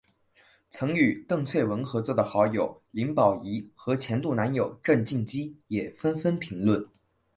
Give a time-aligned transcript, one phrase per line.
[0.71, 6.83] 曾与邓萃雯合作的好友林保怡和前度男友郑敬基也纷纷评论。